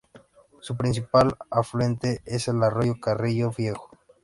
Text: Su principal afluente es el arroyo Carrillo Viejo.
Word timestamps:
Su 0.61 0.75
principal 0.77 1.35
afluente 1.51 2.23
es 2.25 2.47
el 2.47 2.63
arroyo 2.63 2.99
Carrillo 2.99 3.51
Viejo. 3.55 3.91